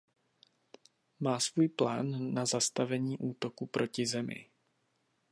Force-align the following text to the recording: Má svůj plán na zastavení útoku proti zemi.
Má 1.19 1.39
svůj 1.39 1.67
plán 1.69 2.33
na 2.33 2.45
zastavení 2.45 3.17
útoku 3.17 3.65
proti 3.65 4.05
zemi. 4.05 4.49